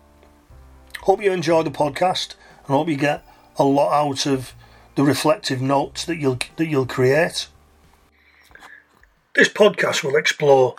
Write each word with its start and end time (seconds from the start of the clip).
Hope 1.03 1.23
you 1.23 1.33
enjoy 1.33 1.62
the 1.62 1.70
podcast 1.70 2.34
and 2.67 2.69
hope 2.69 2.89
you 2.89 2.97
get 2.97 3.27
a 3.59 3.65
lot 3.65 3.93
out 3.93 4.27
of 4.27 4.55
the 4.95 5.03
reflective 5.03 5.61
notes 5.61 6.05
that 6.06 6.17
you'll 6.17 6.39
that 6.56 6.67
you'll 6.67 6.87
create. 6.87 7.48
This 9.34 9.48
podcast 9.48 10.03
will 10.05 10.17
explore 10.17 10.77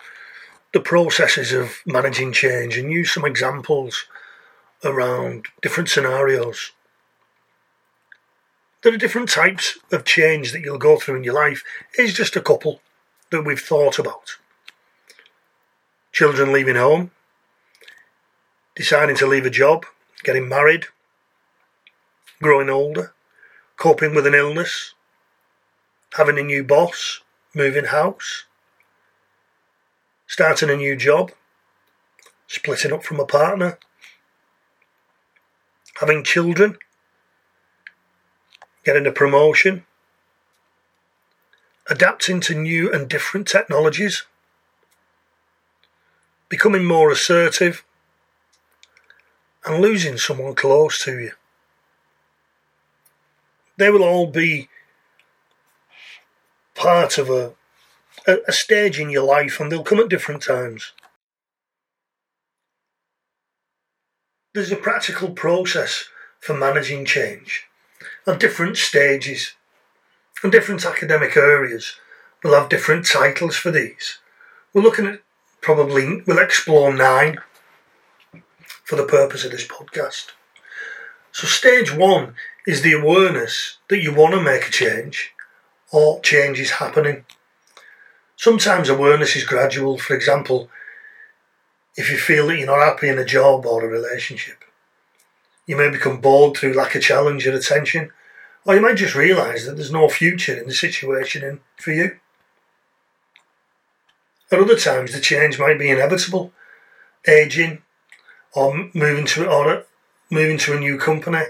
the 0.75 0.81
processes 0.81 1.53
of 1.53 1.77
managing 1.85 2.33
change 2.33 2.77
and 2.77 2.91
use 2.91 3.13
some 3.13 3.23
examples 3.23 4.07
around 4.83 5.45
different 5.61 5.87
scenarios. 5.87 6.73
There 8.83 8.93
are 8.93 8.97
different 8.97 9.29
types 9.29 9.79
of 9.93 10.03
change 10.03 10.51
that 10.51 10.59
you'll 10.59 10.77
go 10.77 10.97
through 10.97 11.15
in 11.15 11.23
your 11.23 11.33
life. 11.33 11.63
Here's 11.93 12.13
just 12.13 12.35
a 12.35 12.41
couple 12.41 12.81
that 13.29 13.43
we've 13.43 13.57
thought 13.57 13.97
about. 13.97 14.35
Children 16.11 16.51
leaving 16.51 16.75
home, 16.75 17.11
deciding 18.75 19.15
to 19.15 19.27
leave 19.27 19.45
a 19.45 19.49
job, 19.49 19.85
getting 20.25 20.49
married, 20.49 20.87
growing 22.41 22.69
older, 22.69 23.13
coping 23.77 24.13
with 24.13 24.27
an 24.27 24.35
illness, 24.35 24.93
having 26.17 26.37
a 26.37 26.43
new 26.43 26.65
boss, 26.65 27.21
moving 27.53 27.85
house, 27.85 28.43
starting 30.35 30.69
a 30.69 30.75
new 30.75 30.97
job, 30.97 31.31
splitting 32.45 32.91
up 32.91 33.01
from 33.05 33.21
a 33.21 33.25
partner, 33.25 33.79
having 36.01 36.25
children, 36.25 36.77
getting 38.83 39.07
a 39.07 39.13
promotion, 39.13 39.85
adapting 41.89 42.41
to 42.41 42.53
new 42.53 42.91
and 42.91 43.07
different 43.07 43.47
technologies, 43.47 44.23
becoming 46.49 46.83
more 46.83 47.09
assertive, 47.09 47.85
and 49.65 49.81
losing 49.81 50.17
someone 50.17 50.53
close 50.53 51.01
to 51.01 51.17
you. 51.17 51.31
They 53.77 53.89
will 53.89 54.03
all 54.03 54.27
be 54.27 54.67
part 56.73 57.17
of 57.17 57.29
a 57.29 57.53
a, 58.27 58.37
a 58.47 58.51
stage 58.51 58.99
in 58.99 59.09
your 59.09 59.23
life 59.23 59.59
and 59.59 59.71
they'll 59.71 59.83
come 59.83 59.99
at 59.99 60.09
different 60.09 60.41
times. 60.41 60.93
There's 64.53 64.71
a 64.71 64.77
practical 64.77 65.31
process 65.31 66.05
for 66.39 66.53
managing 66.53 67.05
change 67.05 67.65
at 68.25 68.39
different 68.39 68.77
stages 68.77 69.53
and 70.43 70.51
different 70.51 70.85
academic 70.85 71.35
areas 71.35 71.95
will 72.43 72.53
have 72.53 72.69
different 72.69 73.07
titles 73.07 73.55
for 73.55 73.71
these. 73.71 74.19
We're 74.73 74.83
looking 74.83 75.07
at 75.07 75.21
probably, 75.61 76.21
we'll 76.27 76.39
explore 76.39 76.93
nine 76.93 77.39
for 78.83 78.95
the 78.95 79.05
purpose 79.05 79.43
of 79.43 79.51
this 79.51 79.67
podcast. 79.67 80.27
So, 81.31 81.47
stage 81.47 81.91
one 81.93 82.35
is 82.67 82.81
the 82.81 82.93
awareness 82.93 83.77
that 83.89 84.01
you 84.01 84.13
want 84.13 84.35
to 84.35 84.41
make 84.41 84.67
a 84.67 84.71
change 84.71 85.33
or 85.91 86.21
change 86.21 86.59
is 86.59 86.71
happening. 86.71 87.25
Sometimes 88.37 88.89
awareness 88.89 89.35
is 89.35 89.45
gradual. 89.45 89.97
For 89.97 90.15
example, 90.15 90.69
if 91.95 92.11
you 92.11 92.17
feel 92.17 92.47
that 92.47 92.57
you're 92.57 92.67
not 92.67 92.85
happy 92.85 93.09
in 93.09 93.17
a 93.17 93.25
job 93.25 93.65
or 93.65 93.83
a 93.83 93.87
relationship, 93.87 94.63
you 95.65 95.77
may 95.77 95.89
become 95.89 96.21
bored 96.21 96.57
through 96.57 96.73
lack 96.73 96.95
of 96.95 97.01
challenge 97.01 97.47
and 97.47 97.55
attention, 97.55 98.11
or 98.65 98.75
you 98.75 98.81
might 98.81 98.97
just 98.97 99.15
realise 99.15 99.65
that 99.65 99.75
there's 99.75 99.91
no 99.91 100.09
future 100.09 100.57
in 100.57 100.67
the 100.67 100.73
situation 100.73 101.43
in, 101.43 101.59
for 101.77 101.91
you. 101.91 102.17
At 104.51 104.59
other 104.59 104.77
times, 104.77 105.13
the 105.13 105.21
change 105.21 105.57
might 105.57 105.79
be 105.79 105.89
inevitable, 105.89 106.51
aging, 107.27 107.81
or 108.53 108.89
moving 108.93 109.25
to 109.27 109.49
or 109.49 109.69
uh, 109.69 109.83
moving 110.29 110.57
to 110.59 110.75
a 110.75 110.79
new 110.79 110.97
company. 110.97 111.45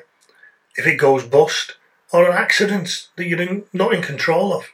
If 0.75 0.87
it 0.87 0.95
goes 0.95 1.25
bust, 1.25 1.75
or 2.11 2.29
an 2.29 2.37
accident 2.37 3.07
that 3.15 3.25
you're 3.25 3.63
not 3.73 3.93
in 3.93 4.01
control 4.01 4.53
of. 4.53 4.71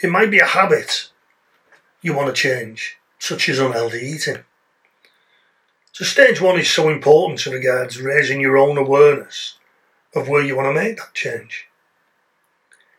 It 0.00 0.10
might 0.10 0.30
be 0.30 0.38
a 0.38 0.46
habit 0.46 1.10
you 2.02 2.14
want 2.14 2.34
to 2.34 2.40
change, 2.40 2.96
such 3.18 3.48
as 3.48 3.58
unhealthy 3.58 3.98
eating. 3.98 4.44
So, 5.92 6.04
stage 6.04 6.40
one 6.40 6.58
is 6.58 6.70
so 6.70 6.88
important 6.88 7.44
as 7.44 7.52
regards 7.52 8.00
raising 8.00 8.40
your 8.40 8.56
own 8.56 8.78
awareness 8.78 9.58
of 10.14 10.28
where 10.28 10.42
you 10.42 10.56
want 10.56 10.68
to 10.68 10.80
make 10.80 10.98
that 10.98 11.14
change. 11.14 11.66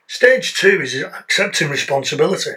Stage 0.07 0.53
two 0.53 0.81
is 0.81 1.01
accepting 1.01 1.69
responsibility. 1.69 2.55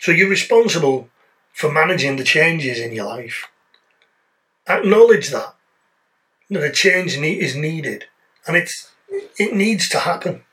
So, 0.00 0.12
you're 0.12 0.28
responsible 0.28 1.08
for 1.54 1.72
managing 1.72 2.16
the 2.16 2.24
changes 2.24 2.78
in 2.78 2.92
your 2.92 3.06
life. 3.06 3.48
Acknowledge 4.68 5.30
that, 5.30 5.54
that 6.50 6.62
a 6.62 6.70
change 6.70 7.16
is 7.16 7.56
needed 7.56 8.04
and 8.46 8.56
it's, 8.56 8.90
it 9.38 9.54
needs 9.54 9.88
to 9.88 10.00
happen. 10.00 10.44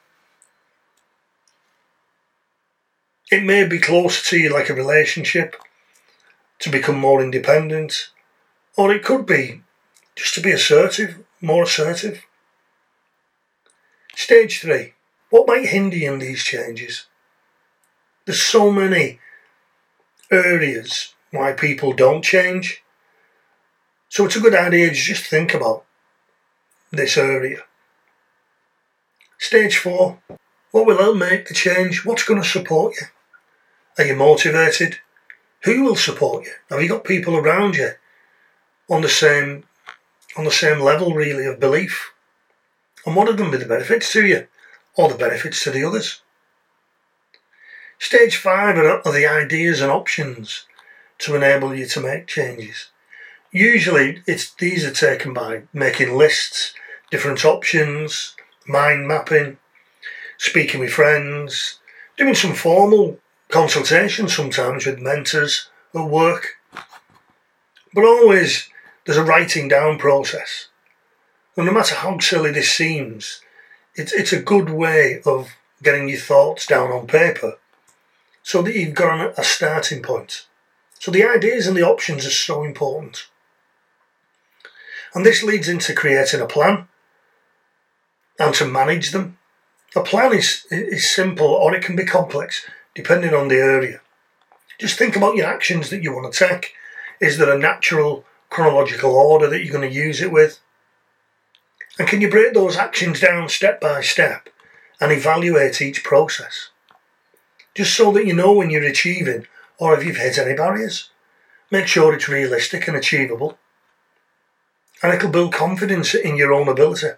It 3.29 3.43
may 3.43 3.67
be 3.67 3.79
closer 3.79 4.23
to 4.29 4.37
you 4.37 4.53
like 4.53 4.69
a 4.69 4.73
relationship, 4.73 5.55
to 6.59 6.69
become 6.69 6.97
more 6.97 7.21
independent, 7.21 8.09
or 8.77 8.91
it 8.91 9.03
could 9.03 9.25
be 9.25 9.61
just 10.15 10.33
to 10.35 10.41
be 10.41 10.51
assertive, 10.51 11.17
more 11.41 11.63
assertive. 11.63 12.23
Stage 14.15 14.61
three. 14.61 14.93
What 15.29 15.47
might 15.47 15.67
hinder 15.67 15.97
you 15.97 16.13
in 16.13 16.19
these 16.19 16.43
changes? 16.43 17.05
There's 18.25 18.41
so 18.41 18.71
many 18.71 19.19
areas 20.31 21.13
why 21.31 21.51
people 21.51 21.93
don't 21.93 22.23
change. 22.23 22.81
So 24.09 24.25
it's 24.25 24.37
a 24.37 24.41
good 24.41 24.55
idea 24.55 24.89
to 24.89 24.95
just 24.95 25.25
think 25.25 25.53
about 25.53 25.83
this 26.91 27.17
area. 27.17 27.59
Stage 29.37 29.77
four. 29.77 30.19
What 30.71 30.85
will 30.85 30.97
help 30.97 31.17
make 31.17 31.47
the 31.47 31.53
change? 31.53 32.05
What's 32.05 32.23
going 32.23 32.41
to 32.41 32.47
support 32.47 32.95
you? 32.99 33.07
Are 33.97 34.05
you 34.05 34.15
motivated? 34.15 34.99
Who 35.63 35.83
will 35.83 35.95
support 35.95 36.45
you? 36.45 36.51
Have 36.69 36.81
you 36.81 36.87
got 36.87 37.03
people 37.03 37.35
around 37.35 37.75
you 37.75 37.91
on 38.89 39.01
the 39.01 39.09
same 39.09 39.63
on 40.35 40.45
the 40.45 40.51
same 40.51 40.79
level 40.79 41.13
really 41.13 41.45
of 41.45 41.59
belief? 41.59 42.13
And 43.05 43.15
what 43.15 43.27
are 43.27 43.33
going 43.33 43.51
to 43.51 43.57
be 43.57 43.63
the 43.63 43.69
benefits 43.69 44.11
to 44.13 44.25
you 44.25 44.47
or 44.95 45.09
the 45.09 45.15
benefits 45.15 45.63
to 45.63 45.71
the 45.71 45.83
others? 45.83 46.21
Stage 47.97 48.37
five 48.37 48.77
are, 48.77 49.01
the 49.11 49.25
ideas 49.25 49.81
and 49.81 49.91
options 49.91 50.65
to 51.19 51.35
enable 51.35 51.73
you 51.73 51.87
to 51.87 51.99
make 51.99 52.27
changes. 52.27 52.89
Usually 53.51 54.21
it's 54.27 54.53
these 54.53 54.85
are 54.85 54.91
taken 54.91 55.33
by 55.33 55.63
making 55.73 56.15
lists, 56.15 56.75
different 57.09 57.43
options, 57.43 58.35
mind 58.67 59.07
mapping, 59.07 59.57
speaking 60.37 60.79
with 60.79 60.93
friends, 60.93 61.79
doing 62.17 62.35
some 62.35 62.53
formal 62.53 63.19
consultation 63.49 64.27
sometimes 64.27 64.85
with 64.85 64.99
mentors 64.99 65.69
at 65.93 66.03
work. 66.03 66.57
But 67.93 68.03
always 68.03 68.69
there's 69.05 69.17
a 69.17 69.23
writing 69.23 69.67
down 69.67 69.97
process. 69.97 70.67
And 71.55 71.65
no 71.65 71.71
matter 71.71 71.95
how 71.95 72.19
silly 72.19 72.51
this 72.51 72.71
seems, 72.71 73.41
it's, 73.95 74.13
it's 74.13 74.33
a 74.33 74.41
good 74.41 74.69
way 74.69 75.21
of 75.25 75.49
getting 75.81 76.09
your 76.09 76.19
thoughts 76.19 76.65
down 76.65 76.91
on 76.91 77.07
paper 77.07 77.57
so 78.43 78.61
that 78.61 78.75
you've 78.75 78.93
got 78.93 79.37
a 79.37 79.43
starting 79.43 80.01
point. 80.01 80.45
So 80.99 81.11
the 81.11 81.23
ideas 81.23 81.67
and 81.67 81.75
the 81.75 81.83
options 81.83 82.25
are 82.25 82.31
so 82.31 82.63
important. 82.63 83.27
And 85.13 85.25
this 85.25 85.43
leads 85.43 85.67
into 85.67 85.93
creating 85.93 86.41
a 86.41 86.47
plan 86.47 86.87
and 88.39 88.53
to 88.55 88.65
manage 88.65 89.11
them. 89.11 89.37
A 89.95 90.03
plan 90.03 90.33
is, 90.33 90.65
is 90.69 91.13
simple 91.13 91.47
or 91.47 91.73
it 91.73 91.83
can 91.83 91.95
be 91.95 92.05
complex 92.05 92.65
depending 92.97 93.31
on 93.31 93.47
the 93.47 93.55
area. 93.55 94.01
Just 94.79 94.97
think 94.97 95.15
about 95.15 95.35
your 95.35 95.45
actions 95.45 95.91
that 95.91 96.01
you 96.01 96.11
want 96.11 96.33
to 96.33 96.47
take. 96.47 96.73
Is 97.21 97.37
there 97.37 97.55
a 97.55 97.59
natural 97.59 98.25
chronological 98.49 99.11
order 99.11 99.47
that 99.47 99.63
you're 99.63 99.77
going 99.77 99.87
to 99.87 99.95
use 99.95 100.19
it 100.19 100.31
with? 100.31 100.59
And 101.99 102.07
can 102.07 102.21
you 102.21 102.29
break 102.29 102.55
those 102.55 102.75
actions 102.75 103.19
down 103.19 103.49
step 103.49 103.79
by 103.79 104.01
step 104.01 104.49
and 104.99 105.11
evaluate 105.11 105.79
each 105.79 106.03
process? 106.03 106.69
Just 107.75 107.95
so 107.95 108.11
that 108.13 108.25
you 108.25 108.33
know 108.33 108.53
when 108.53 108.71
you're 108.71 108.83
achieving 108.83 109.45
or 109.77 109.95
if 109.95 110.03
you've 110.03 110.17
hit 110.17 110.39
any 110.39 110.55
barriers. 110.55 111.11
Make 111.69 111.85
sure 111.85 112.15
it's 112.15 112.27
realistic 112.27 112.87
and 112.87 112.97
achievable. 112.97 113.59
And 115.03 115.13
it'll 115.13 115.29
build 115.29 115.53
confidence 115.53 116.15
in 116.15 116.35
your 116.35 116.51
own 116.51 116.67
ability. 116.67 117.09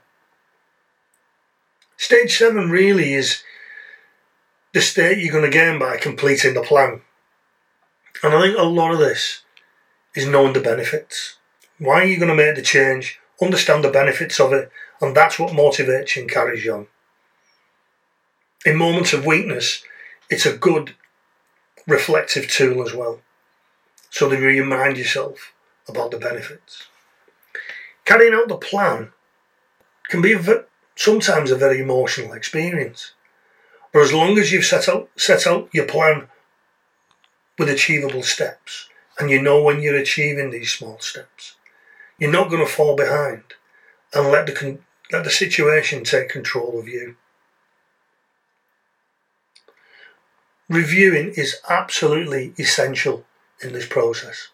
Stage 1.95 2.37
seven 2.37 2.69
really 2.69 3.13
is 3.13 3.43
the 4.73 4.81
state 4.81 5.17
you're 5.17 5.31
going 5.33 5.49
to 5.49 5.57
gain 5.57 5.79
by 5.79 5.97
completing 5.97 6.53
the 6.53 6.61
plan. 6.61 7.01
And 8.21 8.33
I 8.33 8.41
think 8.41 8.57
a 8.57 8.63
lot 8.63 8.91
of 8.91 8.99
this 8.99 9.41
is 10.15 10.27
knowing 10.27 10.53
the 10.53 10.59
benefits. 10.59 11.37
Why 11.77 12.01
are 12.01 12.05
you 12.05 12.17
going 12.17 12.29
to 12.29 12.35
make 12.35 12.55
the 12.55 12.61
change? 12.61 13.19
Understand 13.41 13.83
the 13.83 13.91
benefits 13.91 14.39
of 14.39 14.51
it, 14.53 14.69
and 14.99 15.15
that's 15.15 15.39
what 15.39 15.53
motivates 15.53 16.15
you 16.15 16.23
and 16.23 16.31
carries 16.31 16.65
you 16.65 16.73
on. 16.73 16.87
In 18.65 18.75
moments 18.75 19.13
of 19.13 19.25
weakness, 19.25 19.83
it's 20.29 20.45
a 20.45 20.57
good 20.57 20.95
reflective 21.87 22.49
tool 22.49 22.85
as 22.85 22.93
well, 22.93 23.21
so 24.09 24.27
that 24.27 24.39
you 24.39 24.45
remind 24.45 24.97
yourself 24.97 25.53
about 25.87 26.11
the 26.11 26.17
benefits. 26.17 26.87
Carrying 28.03 28.33
out 28.33 28.49
the 28.49 28.57
plan 28.57 29.13
can 30.09 30.21
be 30.21 30.35
sometimes 30.95 31.49
a 31.49 31.55
very 31.55 31.79
emotional 31.79 32.33
experience, 32.33 33.13
but 33.91 34.01
as 34.01 34.13
long 34.13 34.37
as 34.37 34.51
you've 34.51 34.65
set 34.65 34.87
out 34.87 35.09
set 35.15 35.47
out 35.47 35.69
your 35.73 35.85
plan 35.85 36.27
with 37.57 37.69
achievable 37.69 38.23
steps, 38.23 38.89
and 39.19 39.29
you 39.29 39.41
know 39.41 39.61
when 39.61 39.81
you're 39.81 39.95
achieving 39.95 40.49
these 40.49 40.71
small 40.71 40.99
steps, 40.99 41.55
you're 42.17 42.31
not 42.31 42.49
going 42.49 42.65
to 42.65 42.71
fall 42.71 42.95
behind 42.95 43.43
and 44.13 44.31
let 44.31 44.45
the 44.45 44.79
let 45.11 45.23
the 45.23 45.29
situation 45.29 46.03
take 46.03 46.29
control 46.29 46.79
of 46.79 46.87
you. 46.87 47.15
Reviewing 50.67 51.33
is 51.35 51.57
absolutely 51.67 52.53
essential 52.59 53.25
in 53.61 53.73
this 53.73 53.87
process. 53.87 54.49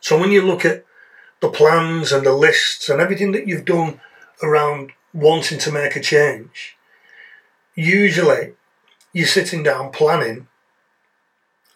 So 0.00 0.18
when 0.18 0.30
you 0.30 0.42
look 0.42 0.64
at 0.64 0.84
the 1.40 1.50
plans 1.50 2.12
and 2.12 2.24
the 2.24 2.32
lists 2.32 2.88
and 2.88 3.00
everything 3.00 3.32
that 3.32 3.46
you've 3.46 3.66
done 3.66 4.00
around 4.42 4.92
wanting 5.12 5.58
to 5.58 5.72
make 5.72 5.96
a 5.96 6.00
change, 6.00 6.73
usually 7.74 8.54
you're 9.12 9.26
sitting 9.26 9.62
down 9.62 9.90
planning 9.90 10.48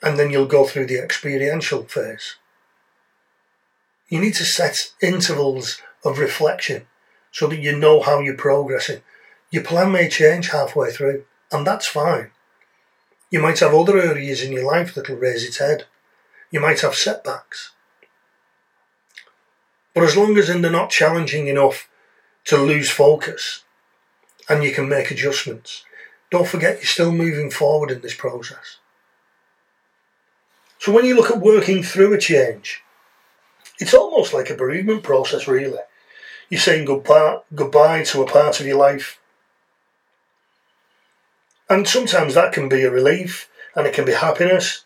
and 0.02 0.18
then 0.18 0.30
you'll 0.30 0.46
go 0.46 0.64
through 0.64 0.86
the 0.86 0.98
experiential 0.98 1.84
phase. 1.84 2.36
You 4.08 4.20
need 4.20 4.34
to 4.34 4.44
set 4.44 4.92
intervals 5.02 5.80
of 6.04 6.18
reflection 6.18 6.86
so 7.30 7.46
that 7.48 7.60
you 7.60 7.76
know 7.76 8.00
how 8.00 8.20
you're 8.20 8.36
progressing. 8.36 9.02
Your 9.50 9.64
plan 9.64 9.92
may 9.92 10.08
change 10.08 10.50
halfway 10.50 10.90
through, 10.90 11.24
and 11.50 11.66
that's 11.66 11.86
fine. 11.86 12.30
You 13.30 13.40
might 13.40 13.58
have 13.58 13.74
other 13.74 13.98
areas 13.98 14.42
in 14.42 14.52
your 14.52 14.64
life 14.64 14.94
that'll 14.94 15.16
raise 15.16 15.44
its 15.44 15.58
head. 15.58 15.84
You 16.50 16.60
might 16.60 16.80
have 16.80 16.94
setbacks. 16.94 17.72
But 19.94 20.04
as 20.04 20.16
long 20.16 20.38
as 20.38 20.46
they're 20.46 20.70
not 20.70 20.90
challenging 20.90 21.48
enough 21.48 21.88
to 22.46 22.56
lose 22.56 22.90
focus 22.90 23.64
and 24.48 24.62
you 24.62 24.72
can 24.72 24.88
make 24.88 25.10
adjustments, 25.10 25.84
don't 26.30 26.48
forget 26.48 26.76
you're 26.76 26.84
still 26.84 27.12
moving 27.12 27.50
forward 27.50 27.90
in 27.90 28.00
this 28.00 28.14
process. 28.14 28.78
So 30.78 30.92
when 30.92 31.04
you 31.04 31.16
look 31.16 31.30
at 31.30 31.40
working 31.40 31.82
through 31.82 32.12
a 32.14 32.18
change, 32.18 32.82
it's 33.80 33.94
almost 33.94 34.34
like 34.34 34.50
a 34.50 34.54
bereavement 34.54 35.02
process, 35.02 35.48
really. 35.48 35.78
You're 36.48 36.60
saying 36.60 36.86
goodbye, 36.86 37.38
goodbye 37.54 38.04
to 38.04 38.22
a 38.22 38.26
part 38.26 38.60
of 38.60 38.66
your 38.66 38.78
life. 38.78 39.20
And 41.68 41.86
sometimes 41.86 42.34
that 42.34 42.52
can 42.52 42.68
be 42.68 42.82
a 42.84 42.90
relief 42.90 43.50
and 43.74 43.86
it 43.86 43.94
can 43.94 44.04
be 44.04 44.12
happiness, 44.12 44.84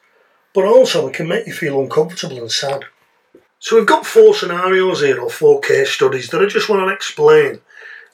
but 0.54 0.64
also 0.64 1.08
it 1.08 1.14
can 1.14 1.28
make 1.28 1.46
you 1.46 1.52
feel 1.52 1.80
uncomfortable 1.80 2.38
and 2.38 2.50
sad. 2.50 2.84
So 3.58 3.76
we've 3.76 3.86
got 3.86 4.04
four 4.04 4.34
scenarios 4.34 5.02
here, 5.02 5.20
or 5.20 5.30
four 5.30 5.60
case 5.60 5.90
studies 5.90 6.30
that 6.30 6.42
I 6.42 6.46
just 6.46 6.68
want 6.68 6.86
to 6.86 6.92
explain 6.92 7.60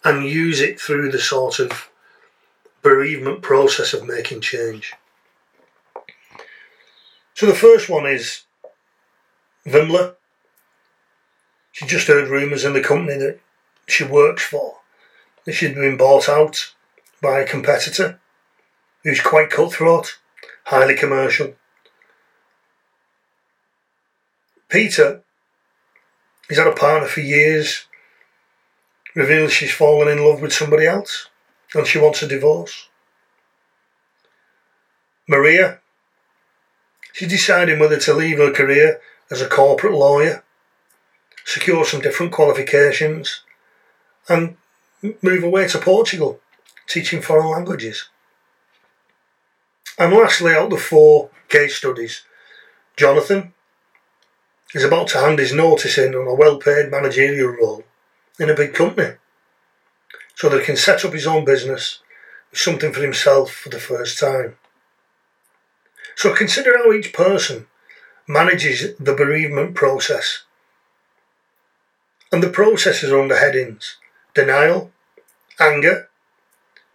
and 0.04 0.28
use 0.28 0.60
it 0.60 0.78
through 0.78 1.10
the 1.10 1.18
sort 1.18 1.58
of 1.58 1.88
bereavement 2.88 3.42
process 3.42 3.92
of 3.92 4.06
making 4.06 4.40
change. 4.40 4.94
So 7.34 7.44
the 7.44 7.54
first 7.54 7.90
one 7.90 8.06
is 8.06 8.44
Vimla. 9.66 10.14
She 11.72 11.84
just 11.84 12.08
heard 12.08 12.30
rumours 12.30 12.64
in 12.64 12.72
the 12.72 12.80
company 12.80 13.18
that 13.18 13.40
she 13.86 14.04
works 14.04 14.42
for 14.42 14.78
that 15.44 15.52
she'd 15.52 15.74
been 15.74 15.98
bought 15.98 16.30
out 16.30 16.72
by 17.20 17.40
a 17.40 17.46
competitor 17.46 18.18
who's 19.04 19.20
quite 19.20 19.50
cutthroat, 19.50 20.18
highly 20.64 20.94
commercial. 20.94 21.54
Peter, 24.70 25.22
he's 26.48 26.56
had 26.56 26.66
a 26.66 26.72
partner 26.72 27.06
for 27.06 27.20
years, 27.20 27.86
reveals 29.14 29.52
she's 29.52 29.72
fallen 29.72 30.08
in 30.08 30.24
love 30.24 30.40
with 30.40 30.54
somebody 30.54 30.86
else 30.86 31.28
and 31.74 31.86
she 31.86 31.98
wants 31.98 32.22
a 32.22 32.28
divorce. 32.28 32.88
Maria, 35.26 35.80
She's 37.18 37.28
deciding 37.28 37.80
whether 37.80 37.98
to 37.98 38.14
leave 38.14 38.38
her 38.38 38.52
career 38.52 39.00
as 39.28 39.40
a 39.40 39.48
corporate 39.48 39.92
lawyer, 39.92 40.44
secure 41.44 41.84
some 41.84 42.00
different 42.00 42.30
qualifications, 42.30 43.42
and 44.28 44.56
move 45.20 45.42
away 45.42 45.66
to 45.66 45.80
Portugal, 45.80 46.38
teaching 46.86 47.20
foreign 47.20 47.48
languages. 47.50 48.08
And 49.98 50.12
lastly, 50.12 50.52
out 50.52 50.66
of 50.66 50.70
the 50.70 50.76
four 50.76 51.30
case 51.48 51.74
studies, 51.74 52.22
Jonathan 52.96 53.52
is 54.72 54.84
about 54.84 55.08
to 55.08 55.18
hand 55.18 55.40
his 55.40 55.52
notice 55.52 55.98
in 55.98 56.14
on 56.14 56.28
a 56.28 56.34
well 56.34 56.60
paid 56.60 56.88
managerial 56.88 57.48
role 57.48 57.82
in 58.38 58.48
a 58.48 58.54
big 58.54 58.74
company 58.74 59.16
so 60.38 60.48
that 60.48 60.60
he 60.60 60.64
can 60.64 60.76
set 60.76 61.04
up 61.04 61.12
his 61.12 61.26
own 61.26 61.44
business 61.44 61.98
something 62.52 62.92
for 62.92 63.02
himself 63.02 63.50
for 63.50 63.70
the 63.70 63.80
first 63.80 64.18
time. 64.20 64.56
So 66.14 66.32
consider 66.32 66.78
how 66.78 66.92
each 66.92 67.12
person 67.12 67.66
manages 68.28 68.96
the 68.98 69.14
bereavement 69.14 69.74
process. 69.74 70.44
And 72.30 72.40
the 72.40 72.50
processes 72.50 73.10
are 73.10 73.20
under 73.20 73.36
headings 73.36 73.96
denial, 74.32 74.92
anger, 75.58 76.08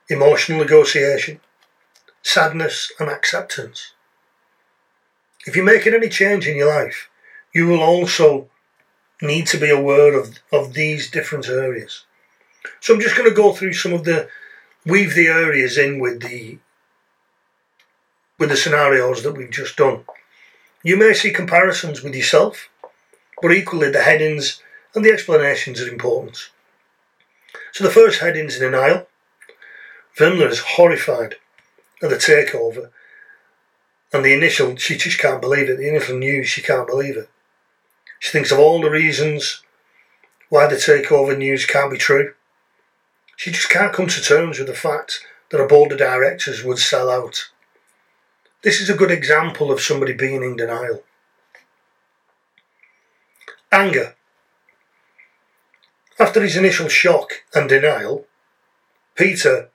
emotional 0.09 0.59
negotiation, 0.59 1.41
sadness, 2.21 2.93
and 2.97 3.09
acceptance. 3.09 3.91
If 5.45 5.57
you're 5.57 5.65
making 5.65 5.93
any 5.93 6.07
change 6.07 6.47
in 6.47 6.55
your 6.55 6.73
life, 6.73 7.09
you 7.53 7.67
will 7.67 7.81
also 7.81 8.49
need 9.21 9.47
to 9.47 9.57
be 9.57 9.69
aware 9.69 10.17
of, 10.17 10.39
of 10.49 10.73
these 10.73 11.11
different 11.11 11.49
areas. 11.49 12.05
So 12.79 12.93
I'm 12.93 13.01
just 13.01 13.15
going 13.15 13.29
to 13.29 13.35
go 13.35 13.53
through 13.53 13.73
some 13.73 13.93
of 13.93 14.03
the, 14.03 14.29
weave 14.85 15.15
the 15.15 15.27
areas 15.27 15.77
in 15.77 15.99
with 15.99 16.21
the 16.21 16.59
with 18.39 18.49
the 18.49 18.57
scenarios 18.57 19.23
that 19.23 19.37
we've 19.37 19.51
just 19.51 19.77
done. 19.77 20.03
You 20.83 20.97
may 20.97 21.13
see 21.13 21.31
comparisons 21.31 22.01
with 22.01 22.15
yourself, 22.15 22.67
but 23.41 23.53
equally 23.53 23.89
the 23.89 24.01
headings 24.01 24.61
and 24.93 25.05
the 25.05 25.11
explanations 25.11 25.79
are 25.81 25.87
important. 25.87 26.49
So 27.71 27.83
the 27.83 27.89
first 27.89 28.19
heading 28.19 28.47
is 28.47 28.59
denial. 28.59 29.07
Vimla 30.17 30.49
is 30.49 30.59
horrified 30.59 31.35
at 32.01 32.09
the 32.09 32.17
takeover, 32.17 32.89
and 34.11 34.25
the 34.25 34.33
initial, 34.33 34.75
she 34.75 34.97
just 34.97 35.19
can't 35.19 35.41
believe 35.41 35.69
it. 35.69 35.77
The 35.77 35.89
initial 35.89 36.17
news, 36.17 36.47
she 36.47 36.61
can't 36.61 36.87
believe 36.87 37.17
it. 37.17 37.29
She 38.19 38.31
thinks 38.31 38.51
of 38.51 38.59
all 38.59 38.81
the 38.81 38.91
reasons 38.91 39.63
why 40.49 40.67
the 40.67 40.75
takeover 40.75 41.35
news 41.35 41.65
can't 41.65 41.91
be 41.91 41.97
true. 41.97 42.33
She 43.35 43.51
just 43.51 43.69
can't 43.69 43.93
come 43.93 44.07
to 44.07 44.21
terms 44.21 44.59
with 44.59 44.67
the 44.67 44.73
fact 44.73 45.25
that 45.49 45.61
a 45.61 45.67
board 45.67 45.91
of 45.91 45.97
directors 45.97 46.63
would 46.63 46.79
sell 46.79 47.09
out 47.09 47.49
this 48.63 48.79
is 48.79 48.89
a 48.89 48.95
good 48.95 49.11
example 49.11 49.71
of 49.71 49.81
somebody 49.81 50.13
being 50.13 50.41
in 50.41 50.55
denial. 50.55 51.03
Anger. 53.73 54.15
After 56.17 56.41
his 56.41 56.55
initial 56.55 56.87
shock 56.87 57.43
and 57.53 57.67
denial, 57.67 58.25
Peter 59.15 59.69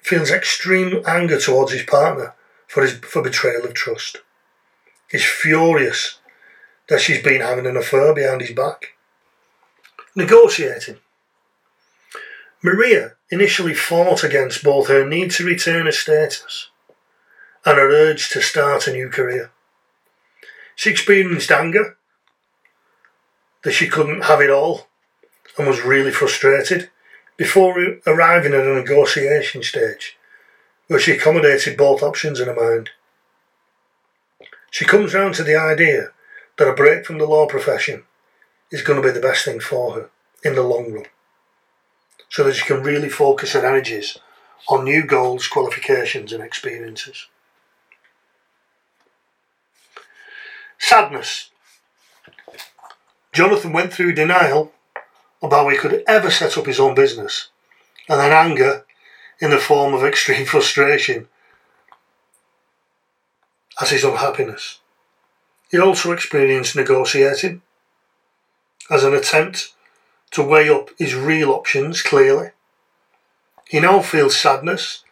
feels 0.00 0.30
extreme 0.30 1.02
anger 1.06 1.38
towards 1.38 1.72
his 1.72 1.82
partner 1.82 2.34
for 2.66 2.82
his 2.82 2.94
for 2.94 3.20
betrayal 3.20 3.66
of 3.66 3.74
trust. 3.74 4.22
He's 5.10 5.24
furious 5.24 6.18
that 6.88 7.02
she's 7.02 7.22
been 7.22 7.42
having 7.42 7.66
an 7.66 7.76
affair 7.76 8.14
behind 8.14 8.40
his 8.40 8.52
back. 8.52 8.94
Negotiating. 10.16 11.00
Maria 12.62 13.14
initially 13.28 13.74
fought 13.74 14.22
against 14.22 14.62
both 14.62 14.86
her 14.86 15.04
need 15.04 15.32
to 15.32 15.44
retain 15.44 15.86
her 15.86 15.92
status 15.92 16.68
and 17.64 17.76
her 17.76 17.90
urge 17.90 18.30
to 18.30 18.40
start 18.40 18.86
a 18.86 18.92
new 18.92 19.08
career. 19.08 19.50
She 20.76 20.90
experienced 20.90 21.50
anger 21.50 21.96
that 23.64 23.72
she 23.72 23.88
couldn't 23.88 24.24
have 24.24 24.40
it 24.40 24.50
all 24.50 24.86
and 25.58 25.66
was 25.66 25.82
really 25.82 26.12
frustrated 26.12 26.88
before 27.36 27.98
arriving 28.06 28.54
at 28.54 28.66
a 28.66 28.74
negotiation 28.74 29.64
stage 29.64 30.16
where 30.86 31.00
she 31.00 31.12
accommodated 31.12 31.76
both 31.76 32.02
options 32.02 32.38
in 32.38 32.46
her 32.46 32.54
mind. 32.54 32.90
She 34.70 34.84
comes 34.84 35.14
round 35.14 35.34
to 35.34 35.42
the 35.42 35.56
idea 35.56 36.12
that 36.58 36.68
a 36.68 36.74
break 36.74 37.06
from 37.06 37.18
the 37.18 37.26
law 37.26 37.46
profession 37.46 38.04
is 38.70 38.82
going 38.82 39.02
to 39.02 39.06
be 39.06 39.12
the 39.12 39.20
best 39.20 39.44
thing 39.44 39.58
for 39.58 39.94
her 39.94 40.10
in 40.44 40.54
the 40.54 40.62
long 40.62 40.92
run 40.92 41.06
so 42.32 42.42
that 42.44 42.54
she 42.54 42.64
can 42.64 42.82
really 42.82 43.10
focus 43.10 43.52
her 43.52 43.64
energies 43.64 44.18
on 44.68 44.84
new 44.84 45.04
goals, 45.04 45.46
qualifications, 45.46 46.32
and 46.32 46.42
experiences. 46.42 47.26
Sadness. 50.78 51.50
Jonathan 53.34 53.74
went 53.74 53.92
through 53.92 54.14
denial 54.14 54.72
about 55.42 55.64
how 55.64 55.68
he 55.68 55.76
could 55.76 56.02
ever 56.08 56.30
set 56.30 56.56
up 56.56 56.64
his 56.64 56.80
own 56.80 56.94
business, 56.94 57.50
and 58.08 58.18
then 58.18 58.32
anger 58.32 58.86
in 59.38 59.50
the 59.50 59.58
form 59.58 59.92
of 59.92 60.02
extreme 60.04 60.46
frustration 60.46 61.28
as 63.78 63.90
his 63.90 64.04
unhappiness. 64.04 64.78
He 65.70 65.78
also 65.78 66.12
experienced 66.12 66.76
negotiating 66.76 67.60
as 68.90 69.04
an 69.04 69.12
attempt 69.12 69.74
to 70.32 70.42
weigh 70.42 70.68
up 70.68 70.90
his 70.98 71.14
real 71.14 71.50
options 71.50 72.02
clearly. 72.02 72.50
He 73.68 73.80
now 73.80 74.02
feels 74.02 74.36
sadness 74.36 75.04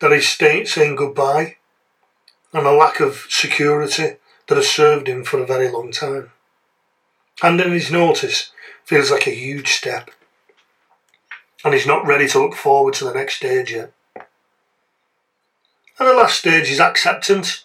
that 0.00 0.12
he's 0.12 0.28
saying 0.28 0.96
goodbye 0.96 1.56
and 2.52 2.66
a 2.66 2.72
lack 2.72 3.00
of 3.00 3.26
security 3.28 4.16
that 4.46 4.56
has 4.56 4.68
served 4.68 5.06
him 5.06 5.24
for 5.24 5.38
a 5.38 5.46
very 5.46 5.70
long 5.70 5.92
time. 5.92 6.32
Handing 7.40 7.72
his 7.72 7.90
notice 7.90 8.52
feels 8.84 9.10
like 9.10 9.26
a 9.26 9.30
huge 9.34 9.72
step, 9.72 10.10
and 11.64 11.74
he's 11.74 11.86
not 11.86 12.06
ready 12.06 12.26
to 12.28 12.40
look 12.40 12.54
forward 12.54 12.94
to 12.94 13.04
the 13.04 13.14
next 13.14 13.36
stage 13.36 13.72
yet. 13.72 13.92
And 15.98 16.08
the 16.08 16.14
last 16.14 16.38
stage 16.38 16.70
is 16.70 16.80
acceptance. 16.80 17.64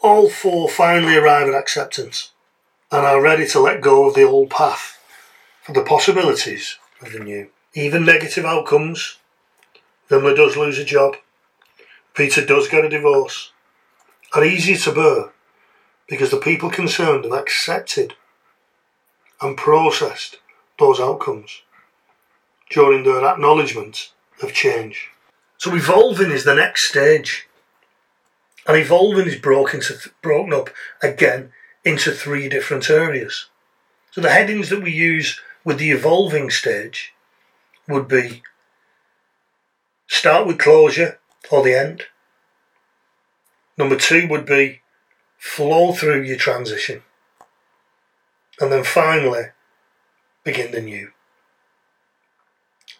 All 0.00 0.28
four 0.28 0.68
finally 0.68 1.16
arrive 1.16 1.48
at 1.48 1.54
acceptance 1.54 2.32
and 2.90 3.04
are 3.06 3.20
ready 3.20 3.46
to 3.48 3.60
let 3.60 3.80
go 3.80 4.08
of 4.08 4.14
the 4.14 4.22
old 4.22 4.50
path 4.50 5.01
for 5.62 5.72
the 5.72 5.82
possibilities 5.82 6.78
of 7.00 7.12
the 7.12 7.20
new. 7.20 7.48
Even 7.74 8.04
negative 8.04 8.44
outcomes. 8.44 9.18
Vimla 10.10 10.36
does 10.36 10.56
lose 10.56 10.78
a 10.78 10.84
job. 10.84 11.16
Peter 12.14 12.44
does 12.44 12.68
get 12.68 12.84
a 12.84 12.88
divorce 12.88 13.52
are 14.32 14.44
easier 14.44 14.76
to 14.76 14.92
bear 14.92 15.32
because 16.08 16.30
the 16.30 16.38
people 16.38 16.70
concerned 16.70 17.24
have 17.24 17.32
accepted 17.32 18.14
and 19.40 19.56
processed 19.56 20.38
those 20.78 21.00
outcomes 21.00 21.62
during 22.70 23.04
their 23.04 23.24
acknowledgement 23.24 24.12
of 24.42 24.52
change. 24.52 25.10
So 25.58 25.74
evolving 25.74 26.30
is 26.30 26.44
the 26.44 26.54
next 26.54 26.88
stage. 26.88 27.46
And 28.66 28.76
evolving 28.76 29.26
is 29.26 29.36
broken, 29.36 29.80
th- 29.80 30.08
broken 30.22 30.52
up 30.52 30.70
again 31.02 31.52
into 31.84 32.12
three 32.12 32.48
different 32.48 32.88
areas. 32.88 33.48
So 34.12 34.20
the 34.20 34.30
headings 34.30 34.70
that 34.70 34.82
we 34.82 34.92
use 34.92 35.40
with 35.64 35.78
the 35.78 35.90
evolving 35.90 36.50
stage 36.50 37.12
would 37.88 38.08
be 38.08 38.42
start 40.06 40.46
with 40.46 40.58
closure 40.58 41.18
or 41.50 41.62
the 41.62 41.74
end, 41.74 42.04
Number 43.76 43.96
two 43.96 44.28
would 44.28 44.46
be 44.46 44.82
flow 45.38 45.92
through 45.92 46.22
your 46.22 46.36
transition. 46.36 47.02
And 48.60 48.70
then 48.70 48.84
finally, 48.84 49.46
begin 50.44 50.72
the 50.72 50.80
new. 50.80 51.10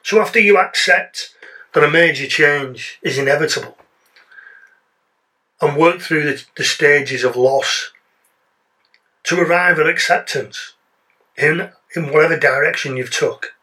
So 0.03 0.21
after 0.21 0.41
you 0.41 0.59
accept 0.59 1.35
that 1.73 1.85
a 1.85 1.91
major 1.91 2.27
change 2.27 2.99
is 3.03 3.19
inevitable 3.19 3.77
and 5.61 5.77
work 5.77 6.01
through 6.01 6.25
the, 6.25 6.45
the 6.57 6.65
stages 6.65 7.23
of 7.23 7.37
loss 7.37 7.93
to 9.25 9.41
arrive 9.41 9.79
at 9.79 9.87
acceptance 9.87 10.73
in, 11.37 11.71
in 11.95 12.13
whatever 12.13 12.39
direction 12.39 12.97
you've 12.97 13.11
took, 13.11 13.55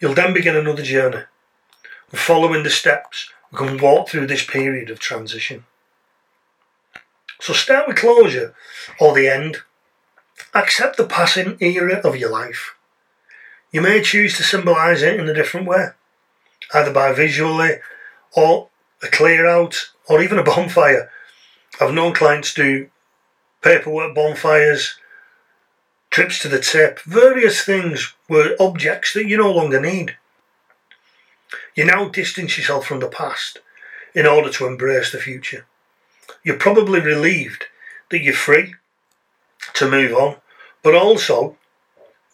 you'll 0.00 0.14
then 0.14 0.32
begin 0.32 0.56
another 0.56 0.82
journey. 0.82 1.22
following 2.12 2.62
the 2.62 2.70
steps, 2.70 3.30
we 3.52 3.58
can 3.58 3.78
walk 3.78 4.08
through 4.08 4.26
this 4.26 4.44
period 4.44 4.90
of 4.90 4.98
transition. 4.98 5.64
So 7.40 7.52
start 7.52 7.86
with 7.86 7.96
closure 7.96 8.54
or 9.00 9.14
the 9.14 9.28
end. 9.28 9.58
Accept 10.54 10.96
the 10.96 11.06
passing 11.06 11.56
era 11.60 12.00
of 12.04 12.16
your 12.16 12.30
life. 12.30 12.74
You 13.70 13.82
may 13.82 14.02
choose 14.02 14.36
to 14.36 14.42
symbolise 14.42 15.02
it 15.02 15.20
in 15.20 15.28
a 15.28 15.34
different 15.34 15.66
way, 15.66 15.88
either 16.72 16.92
by 16.92 17.12
visually 17.12 17.76
or 18.34 18.68
a 19.02 19.08
clear 19.08 19.46
out 19.46 19.90
or 20.08 20.22
even 20.22 20.38
a 20.38 20.42
bonfire. 20.42 21.10
I've 21.80 21.94
known 21.94 22.14
clients 22.14 22.54
do 22.54 22.88
paperwork 23.62 24.14
bonfires, 24.14 24.98
trips 26.18 26.38
to 26.40 26.48
the 26.48 26.60
tip, 26.60 27.00
various 27.00 27.64
things 27.64 28.14
were 28.28 28.56
objects 28.60 29.14
that 29.14 29.26
you 29.26 29.36
no 29.36 29.52
longer 29.52 29.80
need. 29.80 30.16
You 31.74 31.84
now 31.84 32.08
distance 32.08 32.58
yourself 32.58 32.86
from 32.86 33.00
the 33.00 33.08
past 33.08 33.60
in 34.14 34.26
order 34.26 34.50
to 34.50 34.66
embrace 34.66 35.12
the 35.12 35.18
future 35.18 35.64
you're 36.42 36.56
probably 36.56 37.00
relieved 37.00 37.66
that 38.10 38.22
you're 38.22 38.34
free 38.34 38.74
to 39.74 39.90
move 39.90 40.12
on, 40.12 40.36
but 40.82 40.94
also 40.94 41.56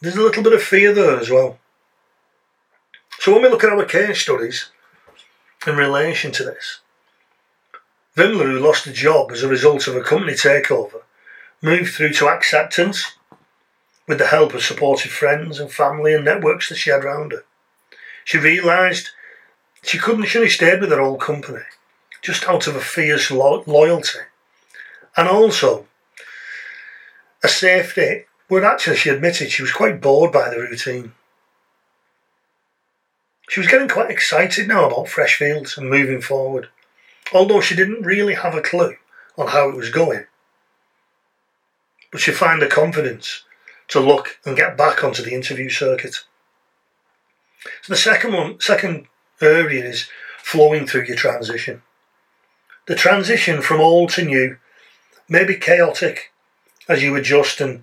there's 0.01 0.17
a 0.17 0.23
little 0.23 0.43
bit 0.43 0.53
of 0.53 0.63
fear 0.63 0.93
there 0.93 1.19
as 1.19 1.31
well. 1.31 1.59
So 3.19 3.33
when 3.33 3.43
we 3.43 3.49
look 3.49 3.65
at 3.65 3.73
our 3.73 3.85
case 3.85 4.21
studies 4.21 4.71
in 5.67 5.77
relation 5.77 6.33
to 6.33 6.45
this, 6.45 6.81
Vimla, 8.17 8.45
who 8.45 8.61
lost 8.61 8.87
a 8.87 8.93
job 8.93 9.33
as 9.33 9.43
a 9.43 9.49
result 9.49 9.89
of 9.89 9.97
a 9.97 10.03
company 10.03 10.35
takeover, 10.35 11.03
moved 11.63 11.95
through 11.95 12.13
to 12.13 12.29
acceptance 12.29 13.17
with 14.07 14.19
the 14.19 14.27
help 14.27 14.55
of 14.55 14.63
supportive 14.63 15.13
friends 15.13 15.59
and 15.59 15.73
family 15.73 16.15
and 16.15 16.25
networks 16.25 16.69
that 16.69 16.77
she 16.77 16.91
had 16.91 17.05
around 17.05 17.33
her. 17.33 17.45
She 18.25 18.39
realised 18.39 19.11
she 19.83 19.99
couldn't, 19.99 20.27
she 20.27 20.39
only 20.39 20.51
stayed 20.51 20.81
with 20.81 20.91
her 20.91 21.01
old 21.01 21.21
company 21.21 21.63
just 22.23 22.49
out 22.49 22.67
of 22.67 22.75
a 22.75 22.81
fierce 22.81 23.31
lo- 23.31 23.63
loyalty. 23.67 24.21
And 25.17 25.29
also 25.29 25.87
a 27.43 27.49
safety 27.49 28.25
where 28.49 28.65
actually 28.65 28.97
she 28.97 29.11
admitted 29.11 29.51
she 29.51 29.63
was 29.63 29.73
quite 29.73 30.01
bored 30.01 30.33
by 30.33 30.49
the 30.49 30.59
routine. 30.59 31.13
She 33.49 33.61
was 33.61 33.69
getting 33.69 33.89
quite 33.89 34.11
excited 34.11 34.67
now 34.67 34.87
about 34.87 35.09
fresh 35.09 35.37
fields 35.37 35.77
and 35.77 35.89
moving 35.89 36.23
forward, 36.23 36.69
although 37.33 37.61
she 37.61 37.77
didn't 37.77 38.03
really 38.03 38.35
have 38.35 38.55
a 38.55 38.63
clue 38.63 38.97
on 39.37 39.49
how 39.49 39.69
it 39.69 39.77
was 39.77 39.91
going. 39.91 40.25
But 42.11 42.23
she 42.23 42.33
found 42.33 42.63
the 42.63 42.67
confidence 42.67 43.45
to 43.89 44.01
look 44.01 44.39
and 44.45 44.57
get 44.57 44.77
back 44.77 45.05
onto 45.05 45.23
the 45.23 45.35
interview 45.35 45.69
circuit. 45.69 46.25
So 47.83 47.93
the 47.93 47.97
second 47.97 48.33
one, 48.33 48.61
second 48.61 49.07
area 49.41 49.85
is 49.85 50.09
flowing 50.39 50.87
through 50.87 51.05
your 51.05 51.17
transition. 51.17 51.83
The 52.87 52.95
transition 52.95 53.63
from 53.63 53.81
old 53.81 54.11
to 54.11 54.25
new 54.25 54.59
may 55.29 55.45
be 55.45 55.57
chaotic 55.57 56.33
as 56.89 57.03
you 57.03 57.17
adjust 57.17 57.61
and 57.61 57.83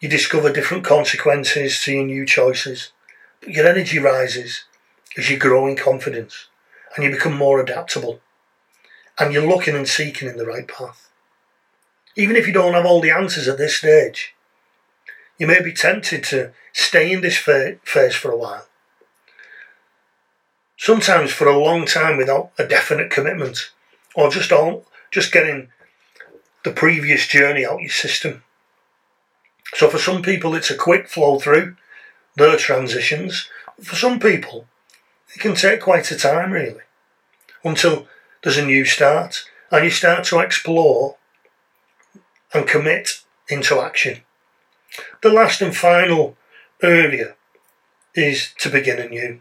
you 0.00 0.08
discover 0.08 0.52
different 0.52 0.84
consequences 0.84 1.80
to 1.82 1.92
your 1.92 2.04
new 2.04 2.26
choices, 2.26 2.90
but 3.40 3.50
your 3.50 3.68
energy 3.68 4.00
rises 4.00 4.64
as 5.16 5.30
you 5.30 5.38
grow 5.38 5.66
in 5.66 5.76
confidence 5.76 6.48
and 6.96 7.04
you 7.04 7.10
become 7.10 7.36
more 7.36 7.60
adaptable 7.60 8.20
and 9.18 9.32
you're 9.32 9.46
looking 9.46 9.76
and 9.76 9.88
seeking 9.88 10.28
in 10.28 10.36
the 10.36 10.46
right 10.46 10.66
path. 10.66 11.10
Even 12.16 12.36
if 12.36 12.46
you 12.46 12.52
don't 12.52 12.74
have 12.74 12.84
all 12.84 13.00
the 13.00 13.10
answers 13.10 13.46
at 13.46 13.58
this 13.58 13.76
stage, 13.76 14.34
you 15.38 15.46
may 15.46 15.62
be 15.62 15.72
tempted 15.72 16.24
to 16.24 16.52
stay 16.72 17.12
in 17.12 17.20
this 17.20 17.36
phase 17.36 18.14
for 18.14 18.30
a 18.30 18.36
while. 18.36 18.66
Sometimes 20.76 21.30
for 21.30 21.46
a 21.46 21.58
long 21.58 21.86
time 21.86 22.16
without 22.16 22.50
a 22.58 22.66
definite 22.66 23.10
commitment 23.10 23.70
or 24.14 24.30
just 24.30 24.52
on 24.52 24.82
just 25.10 25.32
getting 25.32 25.68
the 26.64 26.72
previous 26.72 27.26
journey 27.26 27.64
out 27.64 27.80
your 27.80 27.90
system. 27.90 28.42
So 29.74 29.88
for 29.88 29.98
some 29.98 30.22
people, 30.22 30.54
it's 30.54 30.70
a 30.70 30.76
quick 30.76 31.08
flow 31.08 31.38
through 31.38 31.76
their 32.36 32.56
transitions. 32.56 33.48
For 33.82 33.96
some 33.96 34.18
people, 34.18 34.66
it 35.34 35.40
can 35.40 35.54
take 35.54 35.80
quite 35.80 36.10
a 36.10 36.16
time 36.16 36.52
really 36.52 36.80
until 37.64 38.06
there's 38.42 38.58
a 38.58 38.66
new 38.66 38.84
start 38.84 39.44
and 39.70 39.84
you 39.84 39.90
start 39.90 40.24
to 40.24 40.40
explore 40.40 41.16
and 42.52 42.66
commit 42.66 43.22
into 43.48 43.80
action. 43.80 44.22
The 45.22 45.32
last 45.32 45.62
and 45.62 45.76
final 45.76 46.36
area 46.82 47.36
is 48.14 48.52
to 48.58 48.68
begin 48.68 48.98
anew. 48.98 49.40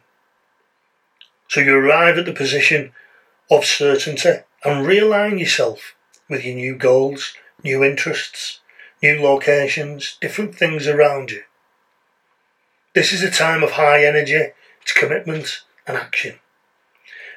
So 1.48 1.60
you 1.60 1.76
arrive 1.76 2.18
at 2.18 2.26
the 2.26 2.34
position 2.34 2.94
of 3.50 3.66
certainty 3.66 4.30
and 4.64 4.86
realign 4.86 5.40
yourself 5.40 5.96
with 6.30 6.46
your 6.46 6.56
new 6.56 6.76
goals, 6.76 7.34
new 7.64 7.84
interests, 7.84 8.62
new 9.04 9.22
locations, 9.22 10.18
different 10.22 10.56
things 10.56 10.88
around 10.88 11.32
you. 11.32 11.44
This 12.94 13.12
is 13.12 13.24
a 13.24 13.32
time 13.32 13.64
of 13.64 13.72
high 13.72 14.06
energy, 14.06 14.52
it's 14.82 14.94
commitment 14.94 15.64
and 15.88 15.98
action. 15.98 16.40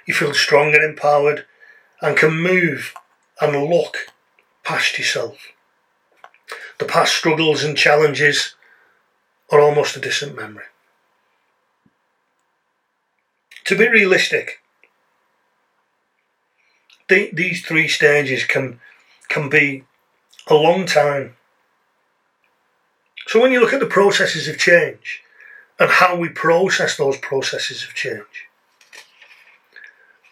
You 0.06 0.14
feel 0.14 0.34
strong 0.34 0.74
and 0.74 0.84
empowered 0.84 1.46
and 2.00 2.16
can 2.16 2.40
move 2.40 2.94
and 3.40 3.68
look 3.68 4.12
past 4.62 4.98
yourself. 4.98 5.53
The 6.78 6.84
past 6.84 7.14
struggles 7.14 7.62
and 7.64 7.76
challenges 7.76 8.54
are 9.50 9.60
almost 9.60 9.96
a 9.96 10.00
distant 10.00 10.36
memory. 10.36 10.64
To 13.66 13.76
be 13.76 13.88
realistic, 13.88 14.60
the, 17.08 17.30
these 17.32 17.64
three 17.64 17.88
stages 17.88 18.44
can 18.44 18.80
can 19.28 19.48
be 19.48 19.84
a 20.46 20.54
long 20.54 20.86
time. 20.86 21.36
So 23.26 23.40
when 23.40 23.52
you 23.52 23.60
look 23.60 23.72
at 23.72 23.80
the 23.80 23.86
processes 23.86 24.48
of 24.48 24.58
change 24.58 25.22
and 25.78 25.90
how 25.90 26.16
we 26.16 26.28
process 26.28 26.96
those 26.96 27.16
processes 27.16 27.82
of 27.82 27.94
change, 27.94 28.48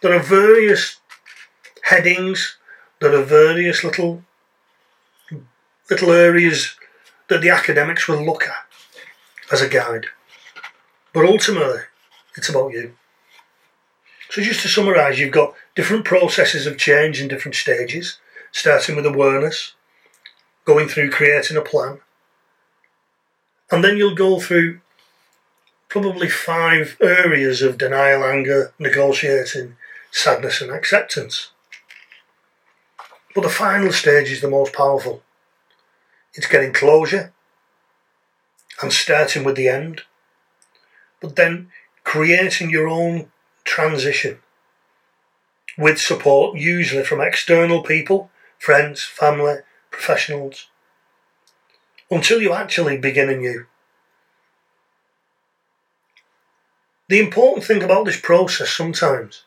there 0.02 0.14
are 0.14 0.22
various 0.22 0.98
headings, 1.84 2.58
there 3.00 3.14
are 3.14 3.24
various 3.24 3.82
little 3.82 4.22
little 5.90 6.12
areas 6.12 6.74
that 7.28 7.40
the 7.40 7.50
academics 7.50 8.08
will 8.08 8.24
look 8.24 8.44
at 8.44 8.66
as 9.50 9.60
a 9.60 9.68
guide. 9.68 10.06
But 11.12 11.26
ultimately, 11.26 11.80
it's 12.36 12.48
about 12.48 12.72
you. 12.72 12.94
So, 14.30 14.40
just 14.40 14.62
to 14.62 14.68
summarise, 14.68 15.18
you've 15.18 15.32
got 15.32 15.54
different 15.74 16.04
processes 16.04 16.66
of 16.66 16.78
change 16.78 17.20
in 17.20 17.28
different 17.28 17.54
stages, 17.54 18.18
starting 18.50 18.96
with 18.96 19.04
awareness, 19.04 19.74
going 20.64 20.88
through 20.88 21.10
creating 21.10 21.56
a 21.56 21.60
plan, 21.60 22.00
and 23.70 23.82
then 23.82 23.96
you'll 23.96 24.14
go 24.14 24.38
through 24.38 24.80
probably 25.88 26.28
five 26.28 26.96
areas 27.00 27.62
of 27.62 27.78
denial, 27.78 28.24
anger, 28.24 28.72
negotiating, 28.78 29.76
sadness, 30.10 30.60
and 30.60 30.70
acceptance. 30.70 31.50
But 33.34 33.42
the 33.42 33.48
final 33.48 33.92
stage 33.92 34.30
is 34.30 34.40
the 34.42 34.50
most 34.50 34.72
powerful. 34.74 35.22
It's 36.34 36.46
getting 36.46 36.72
closure. 36.72 37.32
And 38.80 38.92
starting 38.92 39.44
with 39.44 39.56
the 39.56 39.68
end, 39.68 40.02
but 41.20 41.36
then 41.36 41.70
creating 42.04 42.70
your 42.70 42.88
own 42.88 43.30
transition 43.64 44.38
with 45.78 46.00
support, 46.00 46.58
usually 46.58 47.04
from 47.04 47.20
external 47.20 47.82
people, 47.82 48.30
friends, 48.58 49.04
family, 49.04 49.58
professionals, 49.90 50.68
until 52.10 52.42
you 52.42 52.52
actually 52.52 52.98
begin 52.98 53.28
anew. 53.28 53.66
The 57.08 57.20
important 57.20 57.64
thing 57.64 57.82
about 57.82 58.06
this 58.06 58.20
process 58.20 58.70
sometimes 58.70 59.42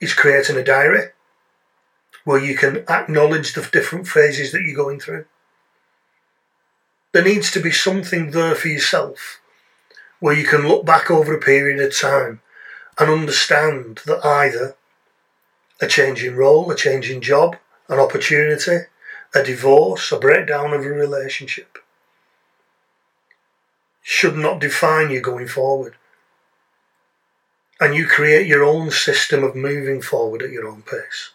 is 0.00 0.14
creating 0.14 0.56
a 0.56 0.64
diary 0.64 1.11
where 2.24 2.42
you 2.42 2.56
can 2.56 2.84
acknowledge 2.88 3.52
the 3.52 3.68
different 3.72 4.06
phases 4.06 4.52
that 4.52 4.62
you're 4.62 4.76
going 4.76 5.00
through. 5.00 5.24
There 7.12 7.24
needs 7.24 7.50
to 7.52 7.60
be 7.60 7.70
something 7.70 8.30
there 8.30 8.54
for 8.54 8.68
yourself 8.68 9.40
where 10.20 10.34
you 10.34 10.44
can 10.44 10.66
look 10.68 10.84
back 10.84 11.10
over 11.10 11.34
a 11.34 11.40
period 11.40 11.80
of 11.80 11.98
time 11.98 12.40
and 12.98 13.10
understand 13.10 14.00
that 14.06 14.24
either 14.24 14.76
a 15.80 15.86
change 15.86 16.22
in 16.22 16.36
role, 16.36 16.70
a 16.70 16.76
change 16.76 17.10
in 17.10 17.20
job, 17.20 17.56
an 17.88 17.98
opportunity, 17.98 18.86
a 19.34 19.42
divorce, 19.42 20.12
a 20.12 20.18
breakdown 20.18 20.72
of 20.72 20.84
a 20.84 20.88
relationship 20.88 21.78
should 24.02 24.36
not 24.36 24.60
define 24.60 25.10
you 25.10 25.20
going 25.20 25.48
forward. 25.48 25.94
And 27.80 27.94
you 27.94 28.06
create 28.06 28.46
your 28.46 28.64
own 28.64 28.90
system 28.90 29.42
of 29.42 29.56
moving 29.56 30.00
forward 30.02 30.42
at 30.42 30.50
your 30.50 30.68
own 30.68 30.82
pace. 30.82 31.30